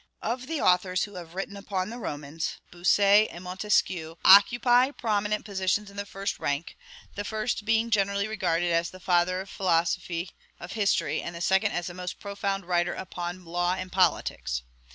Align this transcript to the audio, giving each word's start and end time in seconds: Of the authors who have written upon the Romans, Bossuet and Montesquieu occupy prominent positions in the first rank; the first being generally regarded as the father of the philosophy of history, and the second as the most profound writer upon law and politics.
Of 0.23 0.47
the 0.47 0.59
authors 0.59 1.03
who 1.03 1.13
have 1.13 1.35
written 1.35 1.55
upon 1.55 1.91
the 1.91 1.99
Romans, 1.99 2.57
Bossuet 2.71 3.27
and 3.29 3.43
Montesquieu 3.43 4.15
occupy 4.25 4.89
prominent 4.89 5.45
positions 5.45 5.91
in 5.91 5.95
the 5.95 6.07
first 6.07 6.39
rank; 6.39 6.75
the 7.13 7.23
first 7.23 7.65
being 7.65 7.91
generally 7.91 8.27
regarded 8.27 8.71
as 8.71 8.89
the 8.89 8.99
father 8.99 9.41
of 9.41 9.49
the 9.49 9.53
philosophy 9.53 10.31
of 10.59 10.71
history, 10.71 11.21
and 11.21 11.35
the 11.35 11.39
second 11.41 11.73
as 11.73 11.85
the 11.85 11.93
most 11.93 12.19
profound 12.19 12.65
writer 12.65 12.95
upon 12.95 13.45
law 13.45 13.75
and 13.75 13.91
politics. 13.91 14.63